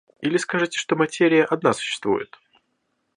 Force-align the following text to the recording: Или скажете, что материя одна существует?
Или 0.19 0.37
скажете, 0.37 0.79
что 0.79 0.95
материя 0.95 1.43
одна 1.45 1.73
существует? 1.73 2.35